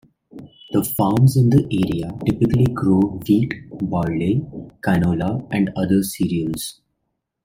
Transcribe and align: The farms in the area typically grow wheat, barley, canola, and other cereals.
The 0.71 0.83
farms 0.83 1.37
in 1.37 1.51
the 1.51 1.63
area 1.71 2.17
typically 2.25 2.65
grow 2.73 3.01
wheat, 3.27 3.53
barley, 3.77 4.43
canola, 4.83 5.47
and 5.51 5.69
other 5.75 6.01
cereals. 6.01 6.81